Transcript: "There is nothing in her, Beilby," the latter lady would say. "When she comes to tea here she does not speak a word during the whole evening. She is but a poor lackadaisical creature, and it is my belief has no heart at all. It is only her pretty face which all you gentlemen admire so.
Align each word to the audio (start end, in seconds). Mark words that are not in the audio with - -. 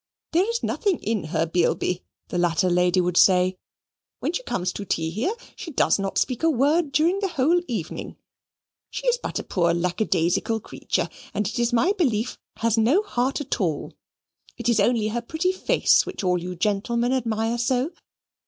"There 0.31 0.49
is 0.49 0.63
nothing 0.63 0.97
in 0.97 1.25
her, 1.25 1.45
Beilby," 1.45 2.01
the 2.29 2.39
latter 2.39 2.71
lady 2.71 2.99
would 2.99 3.17
say. 3.17 3.59
"When 4.19 4.33
she 4.33 4.41
comes 4.41 4.73
to 4.73 4.83
tea 4.83 5.11
here 5.11 5.35
she 5.55 5.69
does 5.69 5.99
not 5.99 6.17
speak 6.17 6.41
a 6.41 6.49
word 6.49 6.91
during 6.91 7.19
the 7.19 7.27
whole 7.27 7.61
evening. 7.67 8.17
She 8.89 9.05
is 9.05 9.19
but 9.21 9.37
a 9.37 9.43
poor 9.43 9.75
lackadaisical 9.75 10.61
creature, 10.61 11.07
and 11.35 11.47
it 11.47 11.59
is 11.59 11.71
my 11.71 11.91
belief 11.99 12.39
has 12.57 12.79
no 12.79 13.03
heart 13.03 13.41
at 13.41 13.61
all. 13.61 13.93
It 14.57 14.69
is 14.69 14.79
only 14.79 15.09
her 15.09 15.21
pretty 15.21 15.51
face 15.51 16.03
which 16.07 16.23
all 16.23 16.39
you 16.41 16.55
gentlemen 16.55 17.13
admire 17.13 17.59
so. 17.59 17.91